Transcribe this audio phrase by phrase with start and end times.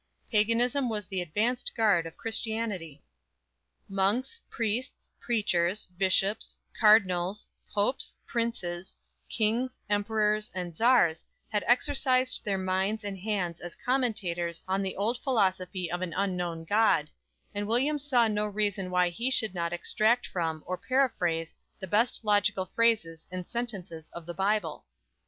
[0.31, 3.03] Paganism was the advanced guard of Christianity!
[3.87, 8.95] Monks, priests, preachers, bishops, cardinals, popes, princes,
[9.29, 15.19] kings, emperors and czars had exercised their minds and hands as commentators on the old
[15.19, 17.11] philosophy of an unknown God;
[17.53, 22.21] and William saw no reason why he should not extract from or paraphrase the best
[22.25, 24.85] logical phrases and sentences of the Bible.